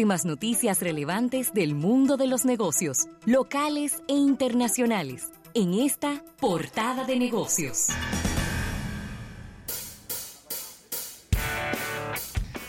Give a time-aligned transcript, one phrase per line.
[0.00, 7.18] últimas noticias relevantes del mundo de los negocios, locales e internacionales, en esta portada de
[7.18, 7.88] negocios.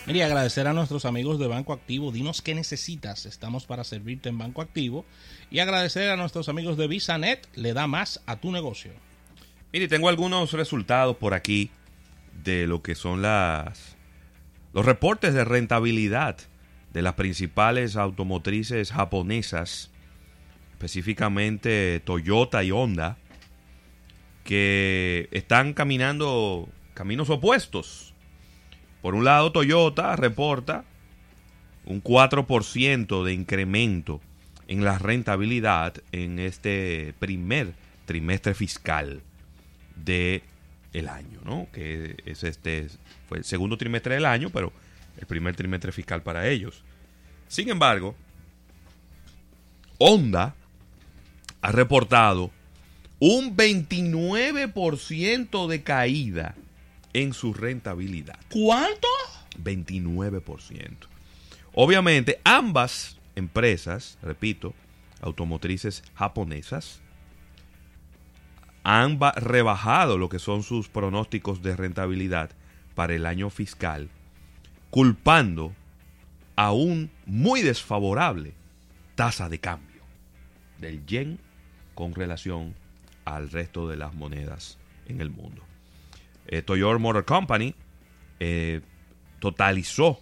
[0.05, 2.11] Mire, agradecer a nuestros amigos de Banco Activo.
[2.11, 3.25] Dinos qué necesitas.
[3.25, 5.05] Estamos para servirte en Banco Activo.
[5.49, 7.47] Y agradecer a nuestros amigos de VisaNet.
[7.55, 8.91] Le da más a tu negocio.
[9.71, 11.71] Mire, tengo algunos resultados por aquí
[12.43, 13.95] de lo que son las
[14.73, 16.37] los reportes de rentabilidad
[16.93, 19.91] de las principales automotrices japonesas,
[20.71, 23.17] específicamente Toyota y Honda,
[24.43, 28.13] que están caminando caminos opuestos.
[29.01, 30.85] Por un lado, Toyota reporta
[31.85, 34.21] un 4% de incremento
[34.67, 37.73] en la rentabilidad en este primer
[38.05, 39.21] trimestre fiscal
[39.95, 40.43] de
[41.09, 41.67] año, ¿no?
[41.71, 42.87] Que es este
[43.27, 44.73] fue el segundo trimestre del año, pero
[45.21, 46.83] el primer trimestre fiscal para ellos.
[47.47, 48.15] Sin embargo,
[49.97, 50.55] Honda
[51.61, 52.51] ha reportado
[53.19, 56.55] un 29% de caída
[57.13, 58.39] en su rentabilidad.
[58.49, 59.07] ¿Cuánto?
[59.63, 61.07] 29%.
[61.73, 64.73] Obviamente, ambas empresas, repito,
[65.21, 66.99] automotrices japonesas,
[68.83, 72.49] han rebajado lo que son sus pronósticos de rentabilidad
[72.95, 74.09] para el año fiscal,
[74.91, 75.73] culpando
[76.55, 78.53] a un muy desfavorable
[79.15, 80.03] tasa de cambio
[80.79, 81.39] del yen
[81.95, 82.75] con relación
[83.25, 85.63] al resto de las monedas en el mundo.
[86.47, 87.73] Eh, Toyota Motor Company
[88.39, 88.81] eh,
[89.39, 90.19] totalizó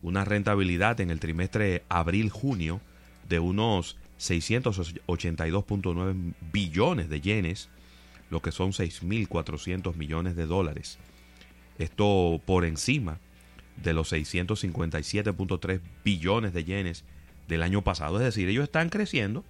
[0.00, 2.80] una rentabilidad en el trimestre abril-junio
[3.28, 7.68] de unos 682.9 billones de yenes,
[8.30, 10.98] lo que son 6.400 millones de dólares.
[11.78, 13.18] Esto por encima
[13.76, 17.04] de los 657.3 billones de yenes
[17.48, 18.18] del año pasado.
[18.18, 19.44] Es decir, ellos están creciendo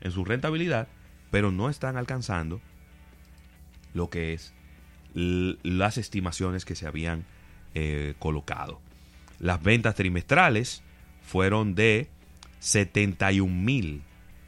[0.00, 0.88] en su rentabilidad,
[1.30, 2.60] pero no están alcanzando
[3.94, 4.52] lo que es
[5.14, 7.24] las estimaciones que se habían
[7.74, 8.80] eh, colocado.
[9.38, 10.82] Las ventas trimestrales
[11.22, 12.08] fueron de
[12.60, 14.02] 71 mil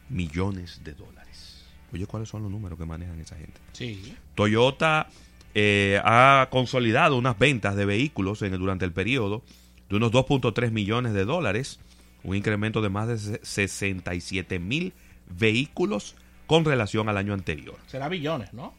[0.09, 1.65] millones de dólares.
[1.93, 3.59] Oye, ¿cuáles son los números que manejan esa gente?
[3.73, 4.15] Sí.
[4.35, 5.09] Toyota
[5.55, 9.43] eh, ha consolidado unas ventas de vehículos en durante el periodo
[9.89, 11.81] de unos 2.3 millones de dólares,
[12.23, 14.93] un incremento de más de 67 mil
[15.29, 16.15] vehículos
[16.47, 17.77] con relación al año anterior.
[17.87, 18.75] Será billones, ¿no?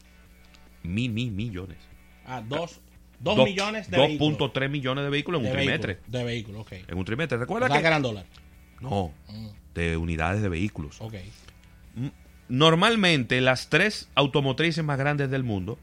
[0.82, 1.78] Mi, mi, millones.
[2.26, 2.80] Ah, dos,
[3.18, 5.98] dos, millones de 2.3 millones de vehículos en un trimestre.
[6.06, 6.72] de vehículos, ok.
[6.88, 7.38] En un trimestre.
[7.38, 7.80] Recuerda que...
[7.80, 8.30] ganan dólares.
[8.80, 9.48] No, mm.
[9.74, 11.00] de unidades de vehículos.
[11.00, 11.14] Ok.
[12.48, 15.78] Normalmente las tres automotrices más grandes del mundo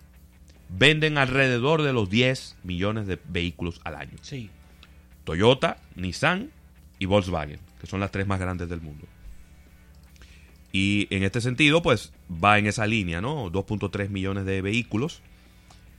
[0.69, 4.17] venden alrededor de los 10 millones de vehículos al año.
[4.21, 4.49] Sí.
[5.23, 6.51] Toyota, Nissan
[6.99, 9.05] y Volkswagen, que son las tres más grandes del mundo.
[10.71, 13.51] Y en este sentido, pues va en esa línea, ¿no?
[13.51, 15.21] 2.3 millones de vehículos,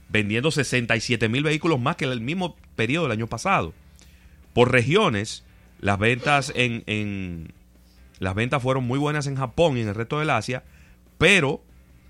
[0.09, 3.73] vendiendo 67 mil vehículos más que el mismo periodo del año pasado.
[4.53, 5.43] Por regiones,
[5.79, 7.53] las ventas en, en,
[8.19, 10.63] las ventas fueron muy buenas en Japón y en el resto del Asia,
[11.17, 11.61] pero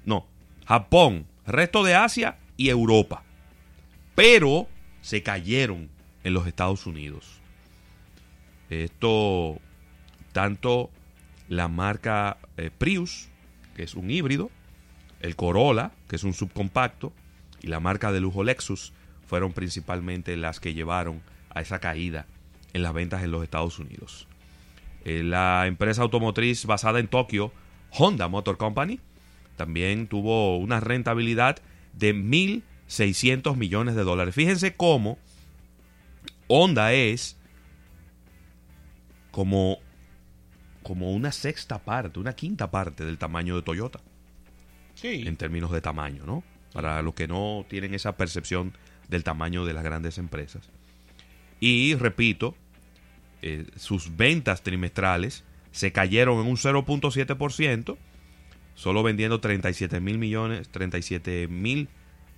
[0.06, 0.28] no,
[0.66, 3.24] Japón, resto de Asia y Europa.
[4.16, 4.68] Pero
[5.00, 5.90] se cayeron
[6.25, 7.40] en los Estados Unidos.
[8.70, 9.59] Esto
[10.34, 10.90] tanto
[11.47, 13.30] la marca eh, Prius,
[13.78, 14.52] que es un híbrido,
[15.22, 17.14] el Corolla, que es un subcompacto,
[17.62, 18.91] y la marca de lujo Lexus
[19.26, 21.22] fueron principalmente las que llevaron
[21.52, 22.26] a esa caída
[22.74, 24.28] en las ventas en los Estados Unidos.
[25.06, 27.53] Eh, la empresa automotriz basada en Tokio,
[27.91, 29.00] Honda Motor Company,
[29.56, 31.62] también tuvo una rentabilidad
[31.94, 34.36] de 1.600 millones de dólares.
[34.36, 35.18] Fíjense cómo
[36.48, 37.38] Honda es
[39.32, 39.78] como,
[40.84, 44.00] como una sexta parte, una quinta parte del tamaño de Toyota.
[44.96, 45.24] Sí.
[45.26, 46.44] En términos de tamaño, ¿no?
[46.74, 48.74] Para los que no tienen esa percepción
[49.08, 50.70] del tamaño de las grandes empresas.
[51.60, 52.56] Y repito,
[53.42, 57.97] eh, sus ventas trimestrales se cayeron en un 0.7%,
[58.76, 61.90] solo vendiendo 37 mil millones, 37 mil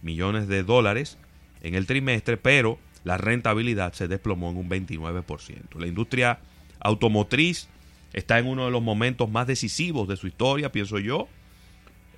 [0.01, 1.17] millones de dólares
[1.61, 5.79] en el trimestre, pero la rentabilidad se desplomó en un 29%.
[5.79, 6.39] La industria
[6.79, 7.67] automotriz
[8.13, 11.27] está en uno de los momentos más decisivos de su historia, pienso yo.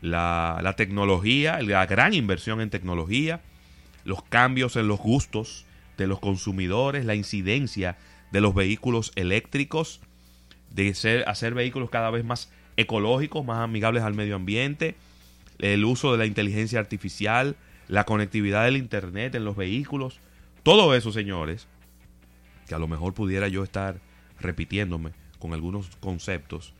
[0.01, 3.42] La, la tecnología, la gran inversión en tecnología,
[4.04, 5.65] los cambios en los gustos
[5.98, 7.98] de los consumidores, la incidencia
[8.31, 10.01] de los vehículos eléctricos,
[10.71, 14.95] de ser, hacer vehículos cada vez más ecológicos, más amigables al medio ambiente,
[15.59, 17.55] el uso de la inteligencia artificial,
[17.87, 20.19] la conectividad del Internet en los vehículos,
[20.63, 21.67] todo eso, señores,
[22.67, 23.99] que a lo mejor pudiera yo estar
[24.39, 26.73] repitiéndome con algunos conceptos,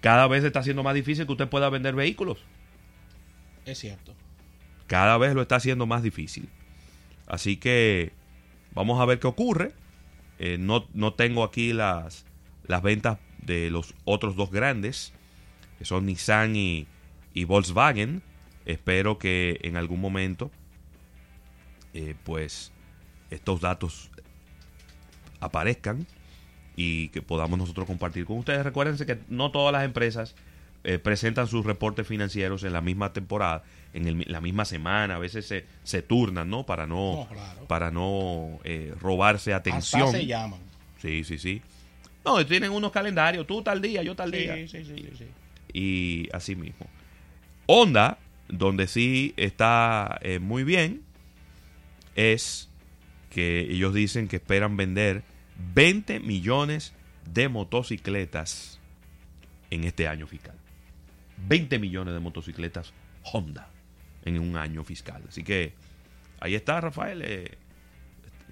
[0.00, 2.38] cada vez está siendo más difícil que usted pueda vender vehículos.
[3.64, 4.14] Es cierto.
[4.86, 6.48] Cada vez lo está haciendo más difícil.
[7.26, 8.12] Así que
[8.72, 9.72] vamos a ver qué ocurre.
[10.38, 12.24] Eh, no, no tengo aquí las,
[12.68, 15.12] las ventas de los otros dos grandes,
[15.78, 16.86] que son Nissan y,
[17.32, 18.22] y Volkswagen.
[18.66, 20.50] Espero que en algún momento,
[21.94, 22.72] eh, pues,
[23.30, 24.10] estos datos
[25.40, 26.06] aparezcan
[26.76, 28.64] y que podamos nosotros compartir con ustedes.
[28.64, 30.34] Recuérdense que no todas las empresas
[30.84, 35.18] eh, presentan sus reportes financieros en la misma temporada, en el- la misma semana, a
[35.18, 36.64] veces se, se turnan, ¿no?
[36.64, 37.64] Para no, No, claro.
[37.66, 40.02] para no eh, robarse atención.
[40.02, 40.60] Hasta se llaman.
[41.02, 41.60] Sí, sí, sí.
[42.26, 44.54] No, tienen unos calendarios, tú tal día, yo tal Sí, día.
[44.56, 45.26] sí, sí, sí, sí.
[45.72, 46.86] Y así mismo.
[47.66, 48.18] Honda,
[48.48, 51.02] donde sí está eh, muy bien,
[52.14, 52.68] es
[53.30, 55.22] que ellos dicen que esperan vender
[55.74, 56.94] 20 millones
[57.32, 58.80] de motocicletas
[59.70, 60.54] en este año fiscal.
[61.48, 62.92] 20 millones de motocicletas
[63.24, 63.68] Honda
[64.24, 65.22] en un año fiscal.
[65.28, 65.74] Así que
[66.40, 67.22] ahí está, Rafael.
[67.24, 67.58] eh,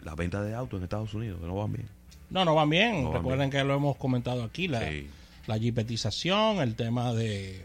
[0.03, 1.88] las ventas de autos en Estados Unidos, que no van bien.
[2.35, 3.05] No, no van bien.
[3.05, 5.07] No van Recuerden que lo hemos comentado aquí, la, Sí.
[5.47, 7.65] la jipetización, el tema de,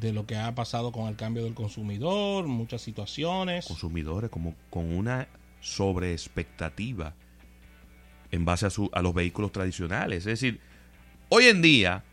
[0.00, 3.66] de lo que ha pasado con el cambio del consumidor, muchas situaciones.
[3.66, 5.28] consumidores como con una
[5.60, 7.14] sobreexpectativa
[8.30, 10.18] en base a, su, a los vehículos tradicionales.
[10.18, 10.60] Es decir,
[11.28, 12.04] hoy en día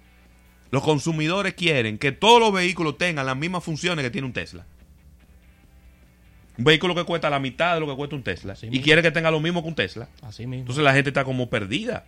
[0.72, 4.66] los consumidores quieren que todos los vehículos tengan las mismas funciones que tiene un Tesla.
[6.57, 8.83] Un vehículo que cuesta la mitad de lo que cuesta un Tesla Así y mismo.
[8.83, 10.09] quiere que tenga lo mismo que un Tesla.
[10.21, 10.62] Así mismo.
[10.62, 12.06] Entonces la gente está como perdida.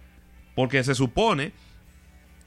[0.55, 1.51] Porque se supone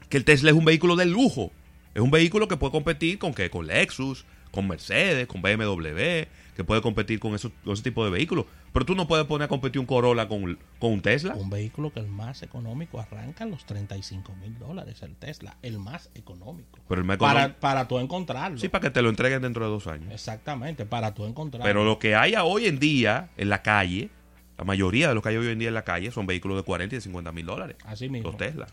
[0.09, 1.51] que el Tesla es un vehículo de lujo.
[1.95, 3.49] Es un vehículo que puede competir con qué?
[3.49, 8.11] Con Lexus, con Mercedes, con BMW, que puede competir con, esos, con ese tipo de
[8.11, 8.45] vehículos.
[8.71, 11.33] Pero tú no puedes poner a competir un Corolla con, con un Tesla.
[11.35, 16.09] un vehículo que el más económico arranca los 35 mil dólares, el Tesla, el más
[16.15, 16.79] económico.
[16.87, 18.57] Pero el más Para, económico- para tú encontrarlo.
[18.57, 20.11] Sí, para que te lo entreguen dentro de dos años.
[20.11, 21.65] Exactamente, para tú encontrarlo.
[21.65, 24.09] Pero lo que hay hoy en día en la calle,
[24.57, 26.63] la mayoría de lo que hay hoy en día en la calle son vehículos de
[26.63, 27.77] 40 y de 50 mil dólares.
[27.85, 28.29] Así mismo.
[28.29, 28.67] Los Tesla.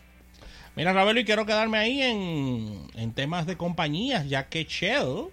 [0.75, 5.25] Mira, Ravelo, y quiero quedarme ahí en, en temas de compañías, ya que Shell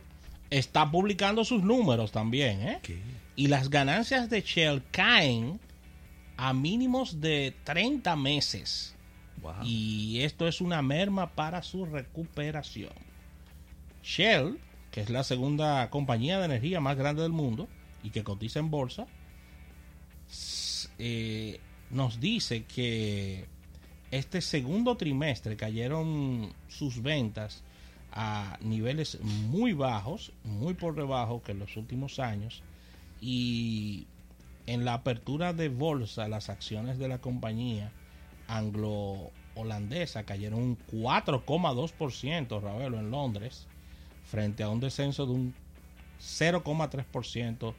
[0.51, 2.81] está publicando sus números también, ¿eh?
[3.37, 5.61] Y las ganancias de Shell caen
[6.37, 8.95] a mínimos de 30 meses.
[9.43, 9.65] Wow.
[9.65, 12.93] Y esto es una merma para su recuperación.
[14.03, 14.59] Shell,
[14.91, 17.69] que es la segunda compañía de energía más grande del mundo
[18.03, 19.07] y que cotiza en bolsa,
[20.99, 21.61] eh,
[21.91, 23.47] nos dice que
[24.11, 27.63] este segundo trimestre cayeron sus ventas
[28.13, 32.63] a niveles muy bajos, muy por debajo que en los últimos años.
[33.21, 34.07] Y
[34.67, 37.93] en la apertura de bolsa, las acciones de la compañía
[38.49, 43.67] anglo-holandesa cayeron un 4,2%, Ravelo, en Londres,
[44.25, 45.55] frente a un descenso de un
[46.21, 47.75] 0,3%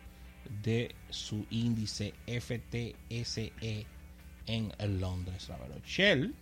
[0.64, 3.54] de su índice FTSE
[4.48, 5.76] en Londres, Ravelo.
[5.86, 6.34] Shell,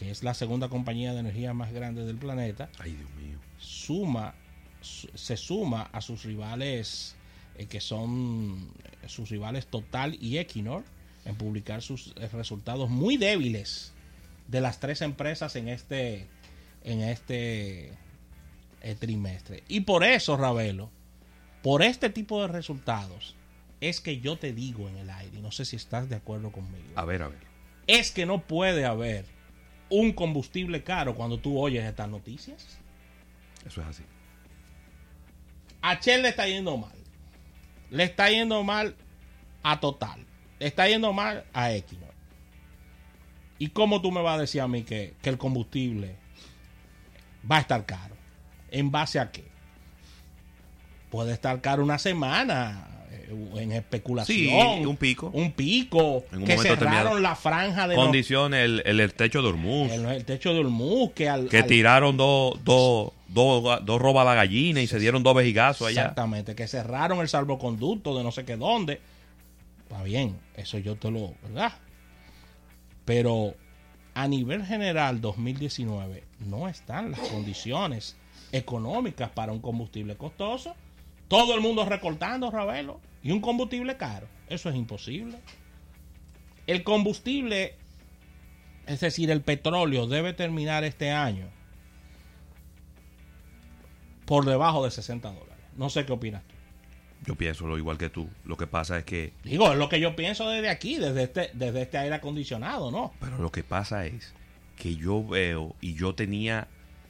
[0.00, 3.38] que es la segunda compañía de energía más grande del planeta, Ay, Dios mío.
[3.58, 4.34] suma
[4.80, 7.14] su- se suma a sus rivales
[7.56, 8.70] eh, que son
[9.02, 10.82] eh, sus rivales Total y Equinor
[11.26, 13.92] en publicar sus eh, resultados muy débiles
[14.48, 16.26] de las tres empresas en este
[16.82, 17.90] en este
[18.80, 20.88] eh, trimestre y por eso Ravelo
[21.62, 23.34] por este tipo de resultados
[23.82, 26.50] es que yo te digo en el aire y no sé si estás de acuerdo
[26.52, 27.38] conmigo A ver, a ver.
[27.86, 29.26] es que no puede haber
[29.90, 32.78] un combustible caro cuando tú oyes estas noticias
[33.66, 34.02] Eso es así.
[35.82, 36.94] a Shell le está yendo mal.
[37.90, 38.94] Le está yendo mal
[39.62, 40.24] a Total.
[40.58, 42.14] Le está yendo mal a Equinor.
[43.58, 46.16] ¿Y cómo tú me vas a decir a mí que, que el combustible
[47.50, 48.14] va a estar caro?
[48.70, 49.44] ¿En base a qué?
[51.10, 52.89] Puede estar caro una semana
[53.56, 54.36] en especulación.
[54.78, 55.30] Sí, un pico.
[55.32, 56.24] Un pico.
[56.32, 59.90] En un que cerraron la franja de los- Condiciones, el, el, el techo de Hormuz.
[59.92, 61.12] el, el techo de Hormuz.
[61.14, 65.22] Que, al, que al- tiraron dos dos dos dos robas la gallina y se dieron
[65.22, 66.00] dos vejigazos allá.
[66.02, 69.00] Exactamente, que cerraron el salvoconducto de no sé qué dónde.
[69.88, 71.72] Está bien, eso yo te lo, ¿verdad?
[73.04, 73.54] Pero
[74.14, 78.16] a nivel general 2019 no están las condiciones
[78.52, 80.74] económicas para un combustible costoso.
[81.30, 84.26] Todo el mundo recortando, Ravelo, y un combustible caro.
[84.48, 85.38] Eso es imposible.
[86.66, 87.76] El combustible,
[88.88, 91.46] es decir, el petróleo debe terminar este año
[94.26, 95.64] por debajo de 60 dólares.
[95.76, 96.54] No sé qué opinas tú.
[97.24, 98.28] Yo pienso lo igual que tú.
[98.44, 99.32] Lo que pasa es que...
[99.44, 103.12] Digo, es lo que yo pienso desde aquí, desde este, desde este aire acondicionado, ¿no?
[103.20, 104.34] Pero lo que pasa es
[104.74, 106.66] que yo veo y yo tenía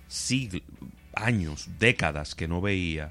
[0.08, 0.60] siglos,
[1.22, 3.10] años, décadas que no veía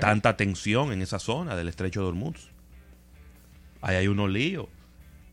[0.00, 2.50] tanta tensión en esa zona del estrecho de Hormuz.
[3.82, 4.66] Ahí hay unos líos.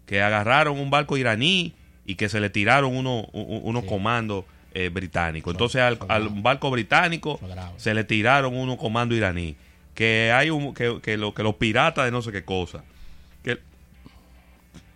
[0.05, 1.73] Que agarraron un barco iraní
[2.05, 3.89] y que se le tiraron uno- unos Sí.
[3.89, 5.53] comandos eh, británicos.
[5.53, 7.39] Entonces al, al barco británico
[7.77, 9.55] se le tiraron unos comandos iraní.
[9.93, 12.83] Que hay un, que, que, lo- que los piratas de no sé qué cosa.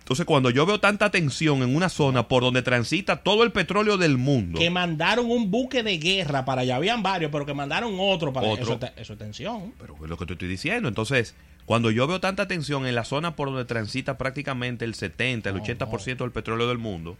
[0.08, 3.98] Entonces cuando yo veo tanta tensión en una zona por donde transita todo el petróleo
[3.98, 4.58] del mundo.
[4.58, 6.76] Que mandaron un buque de guerra para allá.
[6.76, 8.76] Habían varios, pero que mandaron otro para Otro.
[8.76, 9.74] Eso, eso es tensión.
[9.78, 10.88] Pero es lo que te estoy diciendo.
[10.88, 11.34] Entonces,
[11.66, 15.56] cuando yo veo tanta tensión en la zona por donde transita prácticamente el 70, el
[15.56, 17.18] No, 80% del petróleo del mundo,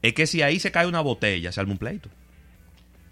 [0.00, 2.08] es que si ahí se cae una botella, se arma un pleito.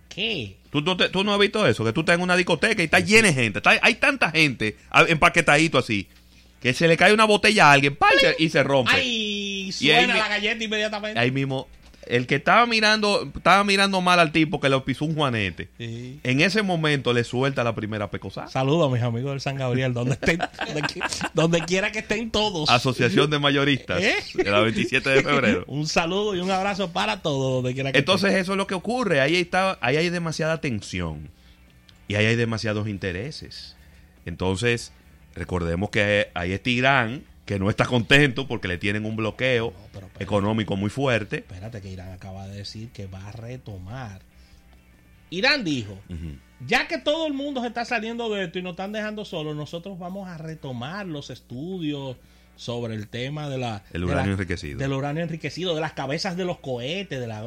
[0.08, 0.56] ¿Qué?
[0.70, 2.85] ¿Tú, no te- tú no has visto eso, que tú estás en una discoteca y
[2.85, 3.58] está llena de gente.
[3.58, 4.76] está- hay tanta gente
[5.08, 6.06] empaquetadito así,
[6.60, 7.96] que se le cae una botella a alguien
[8.38, 8.92] y se- rompe.
[8.94, 9.64] ¡Ay!
[9.68, 11.20] Ahí Suena la galleta inmediatamente.
[11.20, 11.68] Ahí mismo,
[12.06, 15.68] el que estaba mirando, estaba mirando mal al tipo que le pisó un juanete.
[15.76, 16.18] Sí.
[16.22, 18.48] En ese momento le suelta la primera pecosada.
[18.48, 20.40] Saludos a mis amigos del San Gabriel, donde estén,
[21.34, 22.70] donde quiera que estén todos.
[22.70, 24.16] Asociación de Mayoristas, ¿Eh?
[24.34, 25.64] de la 27 de febrero.
[25.68, 28.74] Un saludo y un abrazo para todos, donde quiera que Entonces eso es lo que
[28.74, 29.20] ocurre.
[29.20, 31.28] Ahí, está, ahí hay demasiada tensión
[32.08, 33.76] y ahí hay demasiados intereses.
[34.24, 34.92] Entonces,
[35.38, 39.73] recordemos que ahí está Irán, que no está contento porque le tienen un bloqueo No,
[39.92, 40.25] pero espérate.
[40.25, 41.38] económico muy fuerte.
[41.38, 44.21] Espérate que Irán acaba de decir que va a retomar.
[45.30, 45.99] Irán dijo,
[46.66, 49.54] ya que todo el mundo se está saliendo de esto y nos están dejando solos,
[49.54, 52.16] nosotros vamos a retomar los estudios
[52.57, 53.85] sobre el tema de la...
[53.92, 54.78] El de uranio la- enriquecido.
[54.78, 57.47] Del uranio enriquecido, de las cabezas de los cohetes, de la...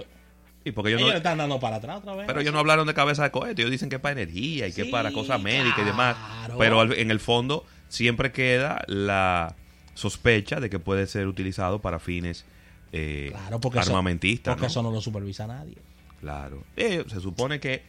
[0.63, 2.27] Sí, porque ellos Ellos no- le están dando para atrás otra vez.
[2.27, 3.63] pero ellos no hablaron de cabeza de cohete.
[3.63, 6.15] Ellos dicen que es para energía y que es para cosas médicas y demás.
[6.59, 9.55] Pero en el fondo siempre queda la
[9.93, 12.45] sospecha de que puede ser utilizado para fines
[12.93, 14.53] eh, Claro, porque eso- armamentistas.
[14.53, 14.67] Porque ¿no?
[14.67, 15.75] eso no lo supervisa nadie.
[16.19, 16.63] Claro.
[16.77, 17.83] Eh, se supone que,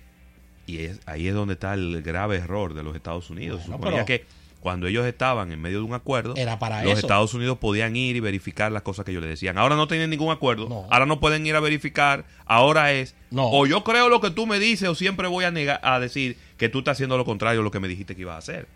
[0.67, 3.63] y es, ahí es donde está el grave error de los Estados Unidos.
[3.63, 4.25] se suponía que
[4.61, 7.01] cuando ellos estaban en medio de un acuerdo, Era para los eso.
[7.01, 9.59] Estados Unidos podían ir y verificar las cosas que ellos le decían.
[9.59, 10.87] Ahora no tienen ningún acuerdo, No.
[10.91, 13.49] ahora no pueden ir a verificar, ahora es, No.
[13.51, 16.37] o yo creo lo que tú me dices o siempre voy a, negar, a decir
[16.59, 18.69] que tú estás haciendo lo contrario a lo que me dijiste que ibas a hacer.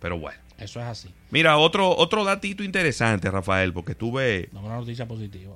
[0.00, 0.38] Pero bueno.
[0.58, 1.10] Eso es así.
[1.30, 4.48] Mira, otro, otro datito interesante, Rafael, porque tuve...
[4.52, 5.54] No es una noticia positiva.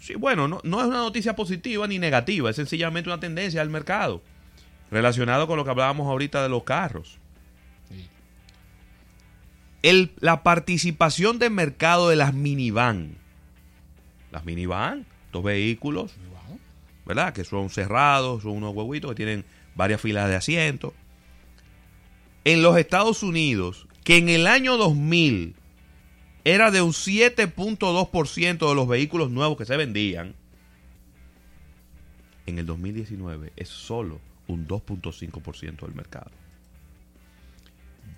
[0.00, 3.70] Sí, bueno, no, no es una noticia positiva ni negativa, es sencillamente una tendencia del
[3.70, 4.20] mercado
[4.90, 7.18] relacionado con lo que hablábamos ahorita de los carros.
[7.88, 8.08] Sí.
[9.82, 13.16] El- la participación de mercado de las minivan.
[14.32, 16.12] Las minivan, estos vehículos.
[17.04, 17.32] ¿verdad?
[17.32, 20.92] Que son cerrados, son unos huevitos que tienen varias filas de asientos.
[22.44, 25.54] En los Estados Unidos, que en el año 2000
[26.44, 30.34] era de un 7.2% de los vehículos nuevos que se vendían,
[32.46, 36.32] en el 2019 es solo un 2.5% del mercado.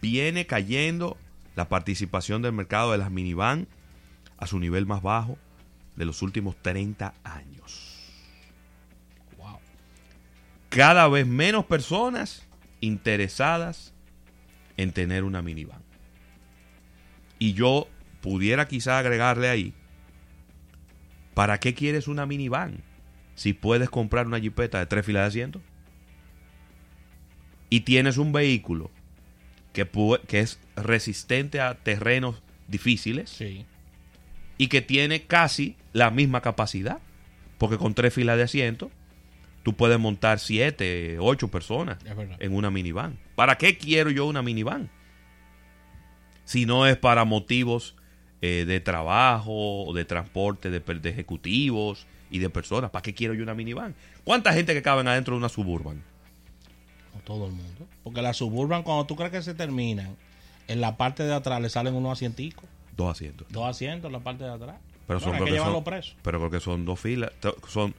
[0.00, 1.18] Viene cayendo
[1.54, 3.68] la participación del mercado de las minivan
[4.38, 5.38] a su nivel más bajo
[5.96, 7.94] de los últimos 30 años
[10.74, 12.42] cada vez menos personas
[12.80, 13.93] interesadas
[14.76, 15.82] en tener una minivan.
[17.38, 17.88] Y yo
[18.20, 19.74] pudiera quizá agregarle ahí,
[21.34, 22.78] ¿para qué quieres una minivan
[23.34, 25.62] si puedes comprar una jipeta de tres filas de asientos?
[27.70, 28.90] Y tienes un vehículo
[29.72, 29.88] que,
[30.28, 33.66] que es resistente a terrenos difíciles Sí.
[34.58, 36.98] y que tiene casi la misma capacidad.
[37.58, 38.90] Porque con tres filas de asientos,
[39.64, 41.98] tú puedes montar siete, ocho personas
[42.38, 43.18] en una minivan.
[43.34, 44.88] ¿Para qué quiero yo una minivan?
[46.44, 47.96] Si no es para motivos
[48.46, 52.90] eh, de trabajo de transporte de, ejecutivos y de personas.
[52.90, 53.94] ¿Para qué quiero yo una minivan?
[54.22, 56.02] ¿Cuánta gente que caben adentro de una suburban?
[57.14, 57.86] No todo el mundo.
[58.02, 60.14] Porque las suburban, cuando tú crees que se terminan,
[60.68, 62.66] en la parte de atrás le salen unos asienticos.
[62.94, 63.46] Dos asientos.
[63.48, 64.76] Dos asientos en la parte de atrás.
[65.06, 67.32] Pero son, Bueno, creo que que pero creo que son dos filas.
[67.68, 67.94] Son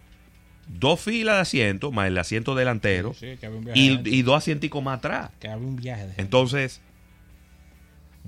[0.67, 4.83] dos filas de asientos más el asiento delantero Sí, sí, de y, y dos asienticos
[4.83, 5.31] más atrás.
[5.39, 6.13] Que un viaje de.
[6.17, 6.81] Entonces,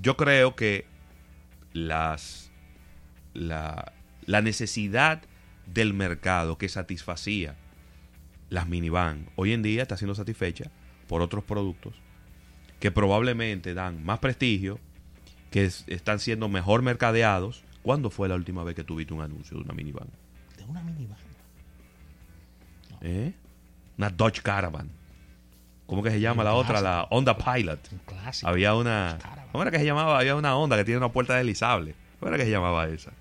[0.00, 0.86] yo creo que
[1.72, 2.50] las
[3.34, 3.92] la,
[4.26, 5.22] la necesidad
[5.66, 7.56] del mercado que satisfacía
[8.50, 10.70] las minivan hoy en día está siendo satisfecha
[11.06, 11.94] por otros productos
[12.80, 14.78] que probablemente dan más prestigio,
[15.50, 17.64] que es- están siendo mejor mercadeados.
[17.82, 20.08] ¿Cuándo fue la última vez que tuviste un anuncio de una minivan?
[20.56, 21.18] De una minivan.
[23.02, 23.32] ¿Eh?
[23.96, 24.88] Una Dodge Caravan.
[25.86, 26.80] ¿Cómo que se llama la otra?
[26.80, 27.92] La Honda Pilot.
[27.92, 28.48] Un clásico.
[28.48, 29.18] Había una.
[29.52, 30.18] ¿Cómo era que se llamaba?
[30.18, 31.94] Había una Honda que tiene una puerta deslizable.
[32.20, 33.12] ¿Cómo era que se llamaba esa?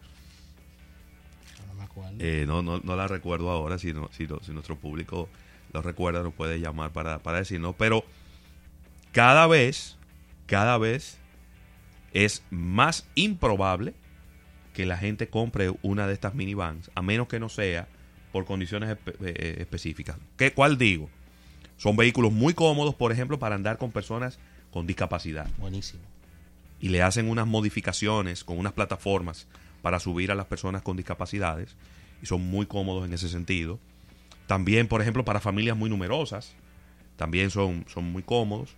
[1.67, 2.15] No me acuerdo.
[2.19, 3.77] Eh, no, no, no la recuerdo ahora.
[3.79, 5.29] Si, no- si, no- si nuestro público
[5.71, 7.75] lo recuerda, nos puede llamar para, para decirnos.
[7.77, 8.03] Pero
[9.13, 9.97] cada vez,
[10.45, 11.17] cada vez
[12.13, 13.93] es más improbable
[14.73, 17.87] que la gente compre una de estas minivans, a menos que no sea
[18.31, 20.17] por condiciones espe- eh, específicas.
[20.37, 21.09] ¿Qué, ¿Cuál digo?
[21.77, 24.39] Son vehículos muy cómodos, por ejemplo, para andar con personas
[24.71, 25.47] con discapacidad.
[25.57, 26.01] Buenísimo.
[26.79, 29.47] Y le hacen unas modificaciones con unas plataformas
[29.81, 31.75] para subir a las personas con discapacidades.
[32.21, 33.79] Y son muy cómodos en ese sentido.
[34.47, 36.55] También, por ejemplo, para familias muy numerosas.
[37.15, 38.75] También son, son muy cómodos.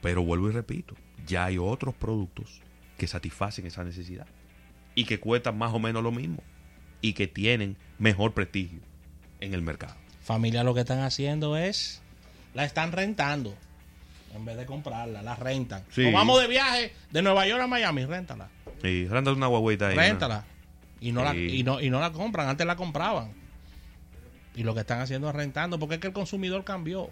[0.00, 0.94] Pero vuelvo y repito,
[1.26, 2.60] ya hay otros productos
[2.98, 4.26] que satisfacen esa necesidad.
[4.94, 6.42] Y que cuestan más o menos lo mismo.
[7.02, 8.80] Y que tienen mejor prestigio
[9.40, 9.94] en el mercado.
[10.22, 12.00] Familia lo que están haciendo es
[12.54, 13.54] la están rentando
[14.34, 15.84] en vez de comprarla, la rentan.
[15.90, 16.10] Sí.
[16.10, 18.48] Vamos de viaje de Nueva York a Miami, réntala.
[18.82, 19.96] Y réntale una guaguita ahí.
[19.96, 20.00] ¿no?
[20.00, 20.44] Réntala.
[21.00, 21.48] Y no, la, Sí.
[21.58, 23.32] y, no, y no la compran, antes la compraban.
[24.54, 27.10] Y lo que están haciendo es rentando, porque es que el consumidor cambió.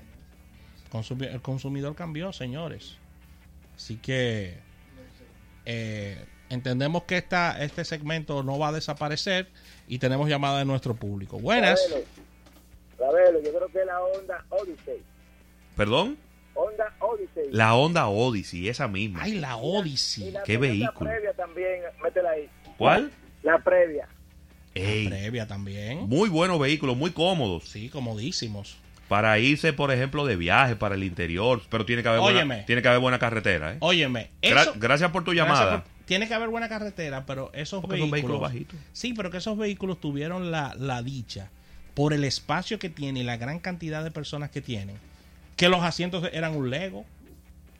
[1.20, 2.96] El consumidor cambió, señores.
[3.76, 4.58] Así que
[5.64, 9.48] eh, entendemos que esta, este segmento no va a desaparecer
[9.88, 11.38] y tenemos llamada de nuestro público.
[11.38, 11.80] Buenas.
[11.88, 12.06] Ravelo,
[12.98, 15.02] Ravelo, yo creo que la Honda Odyssey.
[15.76, 16.18] ¿Perdón?
[16.54, 17.44] Honda Odyssey.
[17.52, 19.20] La Honda Odyssey, esa misma.
[19.22, 20.30] Ay, la Y Odyssey.
[20.32, 21.10] la qué vehículo.
[21.10, 22.48] previa también, métela ahí.
[22.76, 23.10] ¿Cuál?
[23.42, 24.06] La previa.
[24.74, 26.08] Ey, Previa también.
[26.08, 27.64] muy buenos vehículos, muy cómodos.
[27.68, 28.76] Sí, comodísimos.
[29.08, 31.62] Para irse, por ejemplo, de viaje para el interior.
[31.68, 32.44] Pero tiene que haber, Óyeme.
[32.44, 33.72] buena, tiene que haber buena carretera.
[33.72, 33.76] ¿eh?
[33.80, 35.84] Óyeme, Gra- eso, gracias por tu llamada.
[36.10, 38.76] Tiene que haber buena carretera, pero esos Porque son vehículos, bajitos.
[38.92, 41.50] Sí, pero que esos vehículos tuvieron la, la dicha
[41.94, 44.96] por el espacio que tiene y la gran cantidad de personas que tienen,
[45.54, 47.04] que los asientos eran un Lego.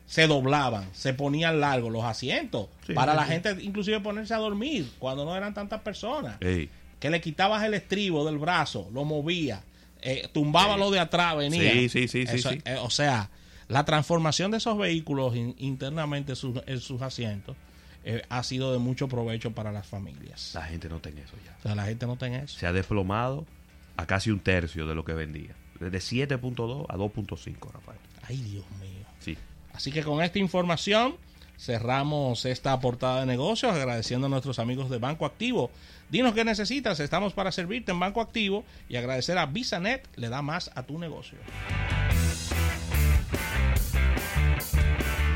[0.05, 4.37] Se doblaban, se ponían largos los asientos Sí, para sí, la gente inclusive ponerse a
[4.37, 6.37] dormir cuando no eran tantas personas.
[6.41, 6.69] Ey,
[7.01, 9.61] que le quitabas el estribo del brazo, lo movía,
[10.01, 11.73] eh, tumbaba lo de atrás, venía.
[11.73, 12.61] Sí, sí, sí, sí, Eso, sí.
[12.63, 13.29] eh, o sea,
[13.67, 17.57] la transformación de esos vehículos in- internamente en sus, en sus asientos
[18.03, 20.51] eh, ha sido de mucho provecho para las familias.
[20.55, 21.55] la gente no tiene eso ya.
[21.59, 22.57] O sea, la gente no tiene eso.
[22.57, 23.45] Se ha desplomado
[23.97, 25.55] a casi un tercio de lo que vendía.
[25.79, 27.99] Desde 7.2 a 2.5, Rafael.
[28.23, 29.05] Ay, Dios mío.
[29.19, 29.37] Sí.
[29.73, 31.15] Así que con esta información
[31.57, 35.69] cerramos esta portada de negocios agradeciendo a nuestros amigos de Banco Activo.
[36.09, 40.41] Dinos qué necesitas, estamos para servirte en Banco Activo y agradecer a VisaNet le da
[40.41, 41.37] más a tu negocio.